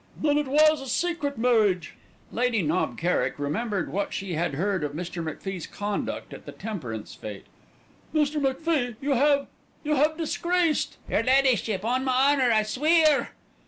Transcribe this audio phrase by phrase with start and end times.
[0.19, 1.93] "Then it was a secret marriage."
[2.31, 5.23] Lady Knob Kerrick remembered what she had heard of Mr.
[5.23, 7.43] MacFie's conduct at the temperance fête.
[8.11, 8.41] "Mr.
[8.41, 9.45] MacFie, you have
[9.83, 13.27] you have disgraced" "Your Leddyship, on ma honour, I sweear